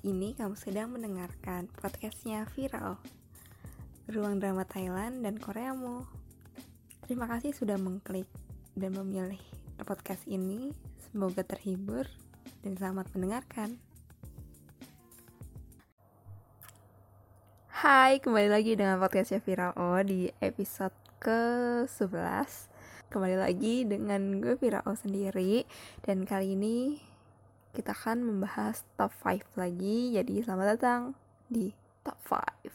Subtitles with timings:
[0.00, 2.96] ini kamu sedang mendengarkan podcastnya Viral
[4.08, 6.08] Ruang Drama Thailand dan Koreamu.
[7.04, 8.24] Terima kasih sudah mengklik
[8.72, 9.40] dan memilih
[9.84, 10.72] podcast ini.
[11.04, 12.08] Semoga terhibur
[12.64, 13.76] dan selamat mendengarkan.
[17.68, 22.72] Hai, kembali lagi dengan podcastnya Viral O di episode ke-11
[23.12, 25.68] Kembali lagi dengan gue Viral O sendiri.
[26.00, 27.09] Dan kali ini
[27.70, 30.18] kita akan membahas top 5 lagi.
[30.18, 31.14] Jadi selamat datang
[31.46, 31.70] di
[32.02, 32.74] top 5.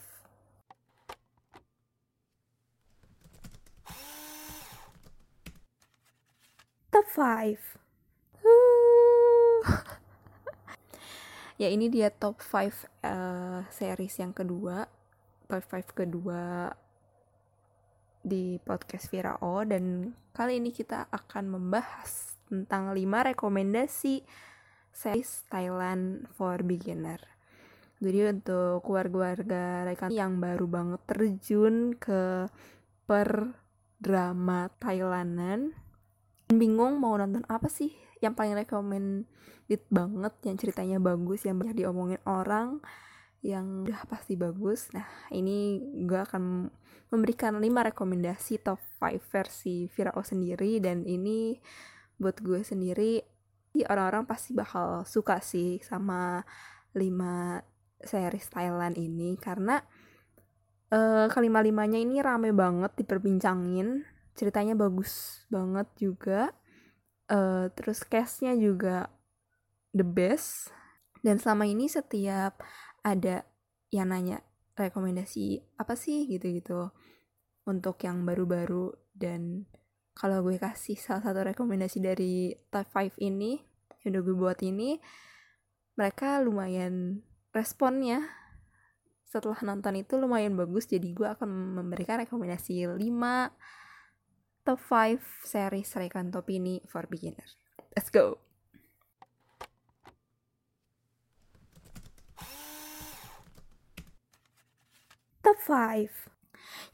[6.88, 7.60] Top 5.
[11.60, 12.64] ya ini dia top 5 uh,
[13.04, 14.88] eh, series yang kedua.
[15.44, 16.72] Top 5 kedua
[18.26, 24.24] di podcast Vira O dan kali ini kita akan membahas tentang 5 rekomendasi
[24.96, 27.20] series Thailand for beginner.
[28.00, 32.48] Jadi untuk keluarga-keluarga rekan yang baru banget terjun ke
[33.04, 33.56] per
[34.00, 35.72] drama Thailandan
[36.52, 37.90] bingung mau nonton apa sih
[38.22, 42.78] yang paling recommended banget yang ceritanya bagus yang banyak diomongin orang
[43.42, 46.70] yang udah pasti bagus nah ini gue akan
[47.10, 51.58] memberikan 5 rekomendasi top 5 versi Virao sendiri dan ini
[52.16, 53.35] buat gue sendiri
[53.84, 56.40] orang-orang pasti bakal suka sih sama
[56.96, 57.60] lima
[58.00, 59.82] series Thailand ini karena
[60.94, 66.52] uh, kelima-limanya ini rame banget diperbincangin ceritanya bagus banget juga
[67.30, 69.10] uh, terus castnya juga
[69.96, 70.70] the best.
[71.24, 72.60] Dan selama ini setiap
[73.02, 73.42] ada
[73.90, 74.44] yang nanya
[74.76, 76.92] rekomendasi apa sih gitu-gitu
[77.66, 79.66] untuk yang baru-baru dan
[80.16, 83.60] kalau gue kasih salah satu rekomendasi dari top 5 ini
[84.00, 84.96] yang udah gue buat ini
[86.00, 87.20] mereka lumayan
[87.52, 88.24] responnya.
[89.28, 92.96] Setelah nonton itu lumayan bagus jadi gue akan memberikan rekomendasi 5
[94.64, 97.44] top 5 series Rekan Top ini for beginner.
[97.92, 98.40] Let's go!
[105.44, 106.08] Top 5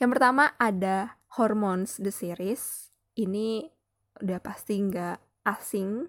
[0.02, 3.66] yang pertama ada Hormones the series ini
[4.22, 6.06] udah pasti nggak asing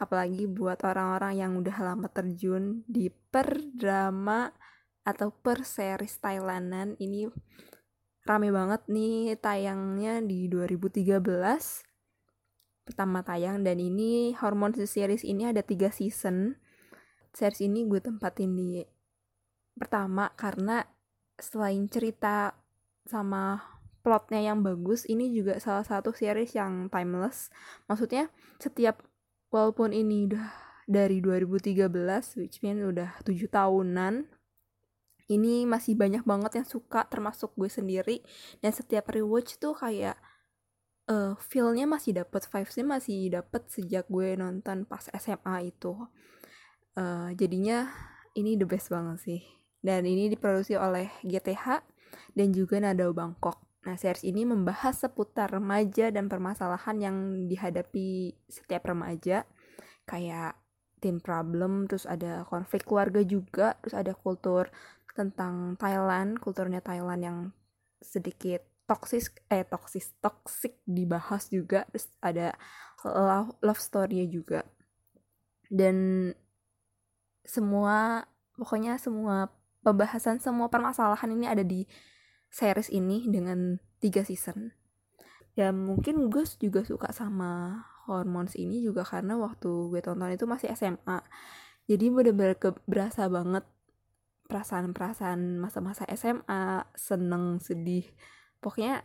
[0.00, 4.48] apalagi buat orang-orang yang udah lama terjun di per drama
[5.04, 6.96] atau per series Thailandan.
[6.96, 7.28] Ini
[8.24, 11.20] rame banget nih tayangnya di 2013
[12.88, 13.60] pertama tayang.
[13.60, 16.56] Dan ini Hormone series ini ada tiga season.
[17.36, 18.80] Series ini gue tempatin di
[19.76, 20.82] pertama karena
[21.36, 22.56] selain cerita
[23.04, 27.52] sama plotnya yang bagus ini juga salah satu series yang timeless.
[27.86, 29.04] Maksudnya setiap
[29.52, 30.48] walaupun ini udah
[30.90, 31.86] dari 2013
[32.40, 34.26] which mean udah 7 tahunan
[35.30, 38.18] ini masih banyak banget yang suka termasuk gue sendiri.
[38.58, 40.18] Dan setiap rewatch tuh kayak
[41.06, 45.94] uh, feelnya masih dapet vibesnya masih dapet sejak gue nonton pas SMA itu.
[46.98, 47.86] Uh, jadinya
[48.34, 49.40] ini the best banget sih.
[49.78, 51.86] Dan ini diproduksi oleh GTH
[52.34, 57.16] dan juga Nadao Bangkok Nah, series ini membahas seputar remaja dan permasalahan yang
[57.48, 59.48] dihadapi setiap remaja,
[60.04, 60.52] kayak
[61.00, 64.68] tim problem, terus ada konflik keluarga juga, terus ada kultur
[65.16, 67.38] tentang Thailand, kulturnya Thailand yang
[68.04, 72.52] sedikit toksis, eh toksis, toksik dibahas juga, terus ada
[73.06, 74.60] love, love story-nya juga.
[75.72, 76.28] Dan
[77.48, 78.28] semua,
[78.60, 79.48] pokoknya semua
[79.80, 81.88] pembahasan semua permasalahan ini ada di
[82.50, 84.74] series ini dengan tiga season.
[85.54, 90.74] Ya mungkin gue juga suka sama Hormones ini juga karena waktu gue tonton itu masih
[90.74, 91.22] SMA
[91.90, 92.54] jadi bener-bener
[92.86, 93.66] berasa banget
[94.46, 98.06] perasaan-perasaan masa-masa SMA seneng sedih.
[98.62, 99.02] Pokoknya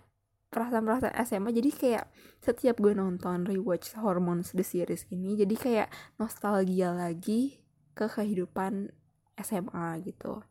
[0.54, 2.06] perasaan-perasaan SMA jadi kayak
[2.46, 5.90] setiap gue nonton rewatch Hormones the series ini jadi kayak
[6.22, 7.66] nostalgia lagi
[7.98, 8.94] ke kehidupan
[9.42, 10.46] SMA gitu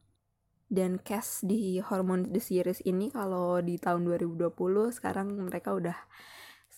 [0.74, 4.50] dan cast di Hormone the Series ini kalau di tahun 2020
[4.90, 5.94] sekarang mereka udah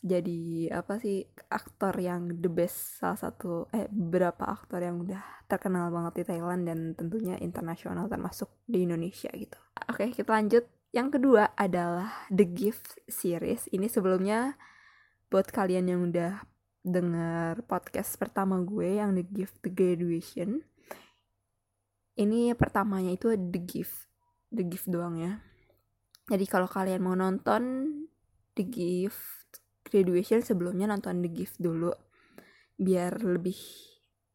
[0.05, 5.89] jadi apa sih aktor yang the best salah satu eh beberapa aktor yang udah terkenal
[5.89, 9.57] banget di Thailand dan tentunya internasional termasuk di Indonesia gitu.
[9.89, 10.69] Oke, kita lanjut.
[10.93, 13.67] Yang kedua adalah The Gift series.
[13.73, 14.61] Ini sebelumnya
[15.33, 16.45] buat kalian yang udah
[16.87, 20.63] denger podcast pertama gue yang The Gift The Graduation
[22.17, 24.09] ini pertamanya itu The Gift.
[24.53, 25.41] The Gift doang ya.
[26.27, 27.63] Jadi kalau kalian mau nonton
[28.57, 31.95] The Gift Graduation sebelumnya nonton The Gift dulu
[32.77, 33.57] biar lebih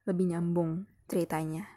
[0.08, 1.68] lebih nyambung ceritanya.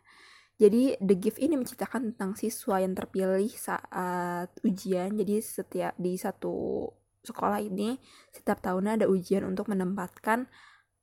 [0.55, 5.19] Jadi The Gift ini menceritakan tentang siswa yang terpilih saat ujian.
[5.19, 6.87] Jadi setiap di satu
[7.25, 7.99] sekolah ini
[8.31, 10.47] setiap tahunnya ada ujian untuk menempatkan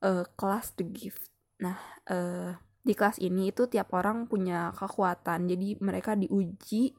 [0.00, 1.28] uh, kelas The Gift.
[1.60, 1.76] Nah
[2.08, 5.46] uh, di kelas ini itu tiap orang punya kekuatan.
[5.46, 6.92] Jadi mereka diuji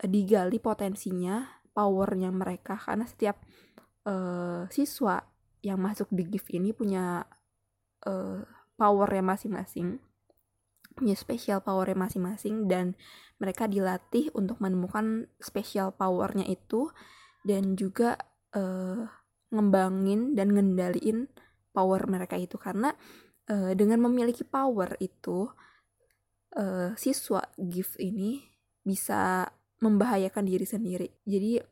[0.00, 1.44] uh, digali potensinya
[1.76, 2.80] powernya mereka.
[2.80, 3.36] Karena setiap
[4.08, 5.20] uh, siswa
[5.60, 7.28] yang masuk The Gift ini punya
[8.08, 8.40] uh,
[8.80, 10.00] powernya masing-masing
[10.98, 12.98] punya special powernya masing-masing dan
[13.38, 16.90] mereka dilatih untuk menemukan special powernya itu
[17.46, 18.18] dan juga
[18.58, 19.06] uh,
[19.54, 21.30] ngembangin dan ngendaliin
[21.70, 22.58] power mereka itu.
[22.58, 22.90] Karena
[23.50, 25.48] uh, dengan memiliki power itu
[26.56, 28.44] uh, siswa gift ini
[28.84, 29.48] bisa
[29.82, 31.62] membahayakan diri sendiri jadi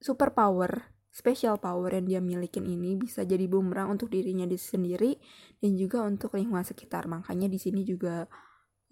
[0.00, 5.16] super power special power yang dia milikin ini bisa jadi bumerang untuk dirinya sendiri
[5.64, 8.28] dan juga untuk lingkungan sekitar makanya di sini juga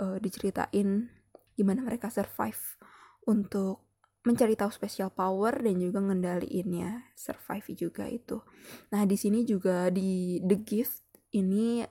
[0.00, 1.04] uh, diceritain
[1.52, 2.80] gimana mereka survive
[3.28, 3.84] untuk
[4.24, 8.40] mencari tahu special power dan juga ngendaliinnya survive juga itu.
[8.88, 11.04] Nah di sini juga di The Gift
[11.36, 11.84] ini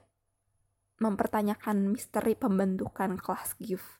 [1.03, 3.99] mempertanyakan misteri pembentukan kelas gift.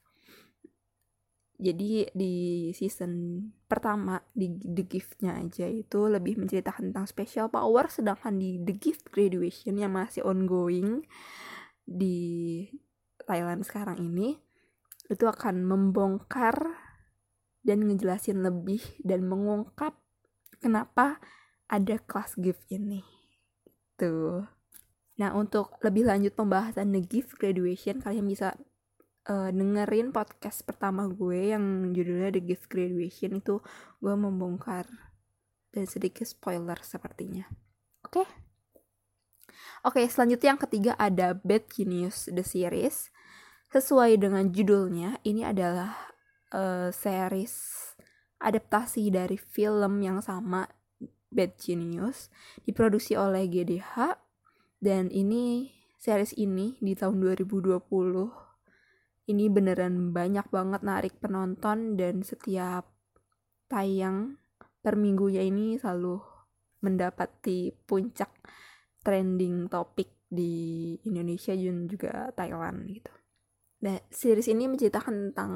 [1.64, 2.36] Jadi di
[2.76, 3.40] season
[3.70, 9.14] pertama di The Gift-nya aja itu lebih menceritakan tentang special power sedangkan di The Gift
[9.14, 11.06] Graduation yang masih ongoing
[11.88, 12.68] di
[13.24, 14.36] Thailand sekarang ini
[15.08, 16.56] itu akan membongkar
[17.64, 19.96] dan ngejelasin lebih dan mengungkap
[20.60, 21.24] kenapa
[21.72, 23.04] ada kelas gift ini.
[23.96, 24.63] Tuh.
[25.22, 28.58] Nah, untuk lebih lanjut pembahasan the gift graduation, kalian bisa
[29.30, 33.60] uh, dengerin podcast pertama gue yang judulnya The Gift Graduation itu
[34.04, 34.88] gue membongkar
[35.74, 37.48] dan sedikit spoiler sepertinya.
[38.04, 38.24] Oke?
[38.24, 38.28] Okay?
[39.84, 43.12] Oke, okay, selanjutnya yang ketiga ada Bad Genius The Series
[43.74, 46.14] sesuai dengan judulnya ini adalah
[46.56, 47.52] uh, series
[48.40, 50.70] adaptasi dari film yang sama
[51.34, 52.32] Bad Genius
[52.64, 54.23] diproduksi oleh GDH
[54.84, 57.80] dan ini series ini di tahun 2020
[59.32, 62.84] ini beneran banyak banget narik penonton dan setiap
[63.72, 64.36] tayang
[64.84, 66.20] per minggunya ini selalu
[66.84, 68.28] mendapati puncak
[69.00, 73.14] trending topik di Indonesia dan juga Thailand gitu.
[73.88, 75.54] Nah, series ini menceritakan tentang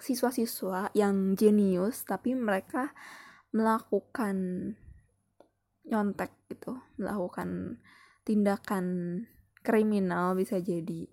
[0.00, 2.96] siswa-siswa yang jenius tapi mereka
[3.52, 4.36] melakukan
[5.84, 7.80] nyontek gitu, melakukan
[8.24, 8.86] tindakan
[9.60, 11.08] kriminal bisa jadi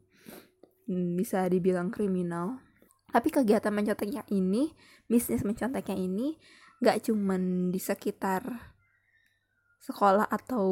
[0.88, 2.60] hmm, bisa dibilang kriminal.
[3.08, 4.76] Tapi kegiatan menconteknya ini,
[5.08, 6.36] bisnis menconteknya ini
[6.84, 8.44] gak cuman di sekitar
[9.88, 10.68] sekolah atau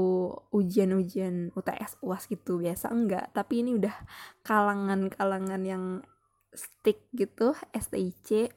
[0.51, 3.95] ujian-ujian UTS UAS gitu biasa enggak tapi ini udah
[4.43, 6.03] kalangan-kalangan yang
[6.51, 8.51] stick gitu STIC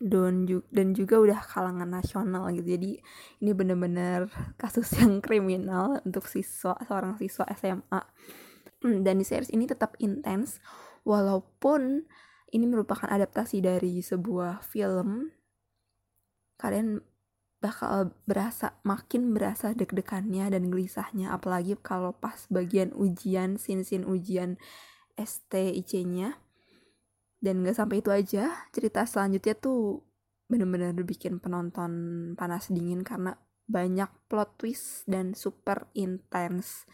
[0.00, 2.76] dan juga, dan juga udah kalangan nasional gitu.
[2.76, 3.00] Jadi
[3.40, 4.28] ini bener-bener
[4.60, 8.00] kasus yang kriminal untuk siswa seorang siswa SMA
[8.84, 10.60] hmm, dan di series ini tetap intens
[11.06, 12.04] walaupun
[12.52, 15.32] ini merupakan adaptasi dari sebuah film.
[16.56, 17.04] Kalian
[17.60, 24.60] bakal berasa makin berasa deg-degannya dan gelisahnya apalagi kalau pas bagian ujian sin-sin ujian
[25.16, 26.36] STIC-nya
[27.46, 30.02] dan gak sampai itu aja cerita selanjutnya tuh
[30.50, 31.92] bener-bener bikin penonton
[32.34, 33.38] panas dingin karena
[33.70, 36.90] banyak plot twist dan super intense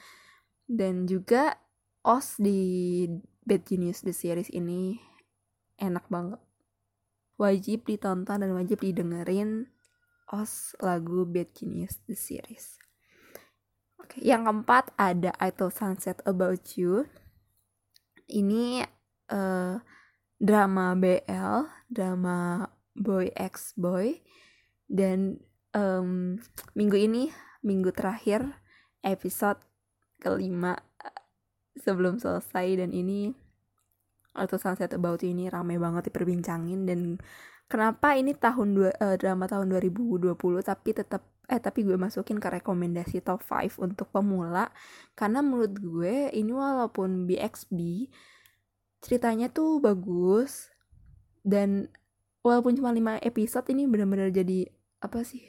[0.68, 1.56] dan juga
[2.04, 3.04] os di
[3.48, 5.00] Bad Genius The Series ini
[5.80, 6.40] enak banget
[7.40, 9.72] wajib ditonton dan wajib didengerin
[10.32, 12.80] os lagu Bad Genius The Series.
[14.00, 17.04] Oke, yang keempat ada I Sunset About You.
[18.32, 18.86] Ini
[19.28, 19.76] uh,
[20.42, 22.66] drama BL, drama
[22.98, 24.18] boy X boy
[24.90, 25.38] dan
[25.70, 26.42] um,
[26.74, 27.30] minggu ini
[27.62, 28.58] minggu terakhir
[29.06, 29.62] episode
[30.18, 30.74] kelima
[31.78, 32.82] sebelum selesai.
[32.82, 33.30] Dan ini
[34.32, 36.90] Told Sunset About ini ramai banget diperbincangin.
[36.90, 37.22] Dan
[37.70, 42.48] kenapa ini tahun dua, uh, drama tahun 2020 tapi tetap eh tapi gue masukin ke
[42.48, 44.70] rekomendasi top 5 untuk pemula.
[45.14, 47.78] Karena menurut gue ini walaupun BXB
[49.02, 50.70] ceritanya tuh bagus.
[51.42, 51.90] Dan
[52.46, 54.70] walaupun cuma 5 episode ini benar-benar jadi
[55.02, 55.42] apa sih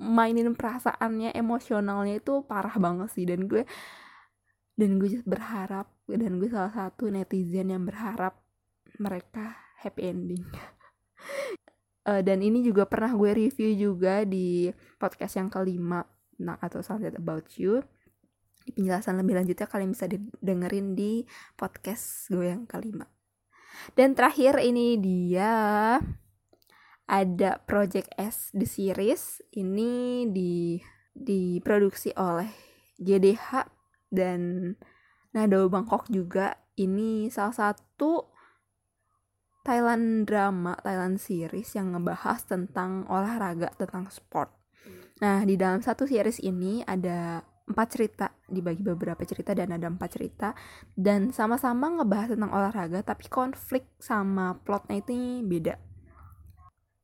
[0.00, 3.24] mainin perasaannya emosionalnya itu parah banget sih.
[3.24, 3.64] Dan gue
[4.76, 8.40] dan gue berharap dan gue salah satu netizen yang berharap
[8.96, 10.44] mereka happy ending.
[12.04, 16.04] Uh, dan ini juga pernah gue review juga di podcast yang kelima
[16.40, 17.84] nah atau something about you
[18.74, 20.06] penjelasan lebih lanjutnya kalian bisa
[20.40, 21.24] dengerin di
[21.54, 23.06] podcast gue yang kelima.
[23.96, 25.52] Dan terakhir ini dia
[27.10, 29.42] ada Project S The Series.
[29.50, 30.78] Ini di
[31.10, 32.48] diproduksi oleh
[33.00, 33.66] GDH
[34.12, 34.72] dan
[35.34, 36.54] Nado Bangkok juga.
[36.78, 38.30] Ini salah satu
[39.60, 44.48] Thailand drama, Thailand series yang ngebahas tentang olahraga, tentang sport.
[45.20, 50.10] Nah, di dalam satu series ini ada empat cerita, dibagi beberapa cerita dan ada empat
[50.10, 50.48] cerita.
[50.90, 55.78] Dan sama-sama ngebahas tentang olahraga, tapi konflik sama plotnya itu beda.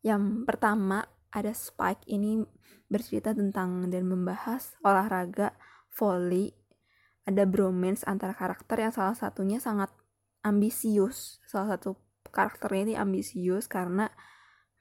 [0.03, 2.43] Yang pertama, ada Spike ini
[2.91, 5.55] bercerita tentang dan membahas olahraga
[5.95, 6.55] volley.
[7.27, 9.91] Ada bromance antara karakter yang salah satunya sangat
[10.47, 11.43] ambisius.
[11.51, 11.99] Salah satu
[12.31, 14.07] karakternya ini ambisius karena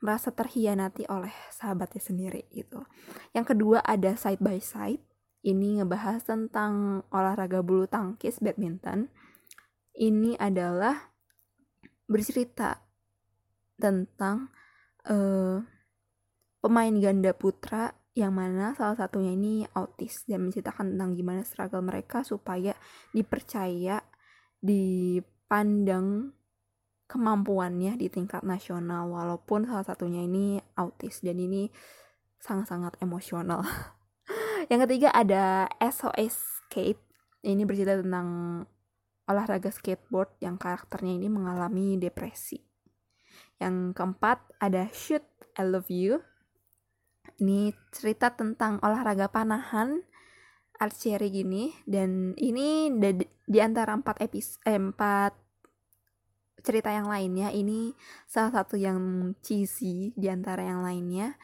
[0.03, 2.85] merasa terhianati oleh sahabatnya sendiri gitu.
[3.33, 5.01] Yang kedua ada side by side.
[5.45, 9.13] Ini ngebahas tentang olahraga bulu tangkis badminton.
[9.93, 11.13] Ini adalah
[12.09, 12.81] bercerita
[13.77, 14.49] tentang
[15.05, 15.61] uh,
[16.65, 22.23] pemain ganda putra yang mana salah satunya ini autis dan menceritakan tentang gimana struggle mereka
[22.23, 22.73] supaya
[23.11, 24.01] dipercaya,
[24.63, 26.31] dipandang
[27.05, 31.69] kemampuannya di tingkat nasional walaupun salah satunya ini autis dan ini
[32.41, 33.61] sangat-sangat emosional.
[34.69, 37.01] yang ketiga ada SOS Skate.
[37.45, 38.27] Ini bercerita tentang
[39.29, 42.61] olahraga skateboard yang karakternya ini mengalami depresi.
[43.61, 45.25] Yang keempat ada Shoot
[45.57, 46.21] I Love You.
[47.41, 50.01] Ini cerita tentang olahraga panahan
[50.79, 52.91] archery gini dan ini
[53.47, 55.33] di antara empat episode eh, empat
[56.65, 57.93] cerita yang lainnya ini
[58.27, 61.37] salah satu yang cheesy di antara yang lainnya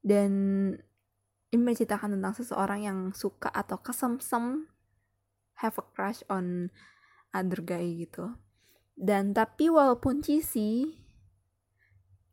[0.00, 0.30] dan
[1.52, 4.72] ini menceritakan tentang seseorang yang suka atau kesemsem
[5.60, 6.72] have a crush on
[7.36, 8.40] other guy gitu.
[8.96, 10.96] Dan tapi walaupun cheesy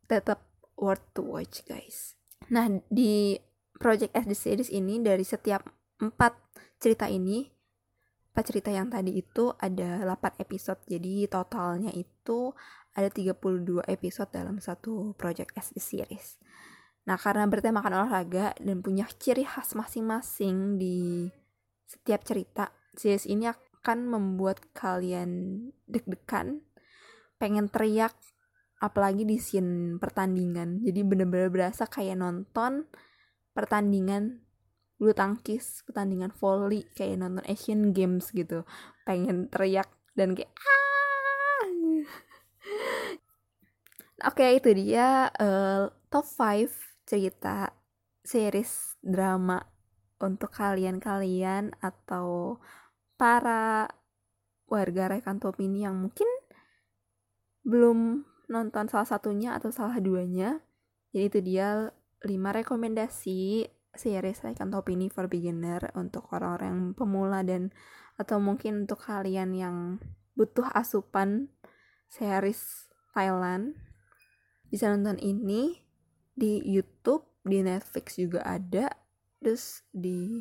[0.07, 0.47] tetap
[0.79, 2.15] worth to watch guys.
[2.47, 3.35] Nah di
[3.75, 5.67] Project S The Series ini dari setiap
[5.99, 6.39] empat
[6.79, 7.43] cerita ini
[8.31, 10.79] empat cerita yang tadi itu ada 8 episode.
[10.87, 12.55] Jadi totalnya itu
[12.95, 16.39] ada 32 episode dalam satu project SD series
[17.07, 21.25] nah karena bertemakan olahraga dan punya ciri khas masing-masing di
[21.89, 26.61] setiap cerita series ini akan membuat kalian deg-degan
[27.39, 28.13] pengen teriak
[28.79, 30.79] apalagi di scene pertandingan.
[30.83, 32.85] Jadi bener-bener berasa kayak nonton
[33.55, 34.39] pertandingan
[34.99, 38.63] bulu tangkis pertandingan volley kayak nonton Asian Games gitu.
[39.07, 41.63] Pengen teriak dan kayak ah!
[44.27, 47.73] Oke okay, itu dia uh, top 5 cerita
[48.21, 49.57] series drama
[50.21, 52.61] untuk kalian-kalian atau
[53.17, 53.89] para
[54.69, 56.29] warga rekan top ini yang mungkin
[57.65, 60.61] belum nonton salah satunya atau salah duanya
[61.09, 61.89] jadi itu dia
[62.21, 63.65] 5 rekomendasi
[63.97, 67.73] series Icon Top ini for beginner untuk orang-orang yang pemula dan
[68.19, 69.77] atau mungkin untuk kalian yang
[70.37, 71.49] butuh asupan
[72.11, 73.73] series Thailand.
[74.69, 75.88] Bisa nonton ini
[76.39, 78.87] di YouTube, di Netflix juga ada,
[79.43, 80.39] terus di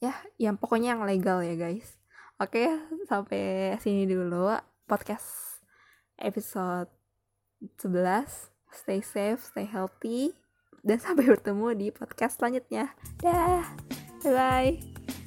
[0.00, 1.98] ya yang pokoknya yang legal ya guys.
[2.40, 2.64] Oke,
[3.10, 4.54] sampai sini dulu
[4.86, 5.60] podcast
[6.16, 6.88] episode
[7.76, 8.48] 11.
[8.70, 10.32] Stay safe, stay healthy
[10.80, 12.94] dan sampai bertemu di podcast selanjutnya.
[13.20, 13.66] Dah,
[14.22, 15.19] bye bye.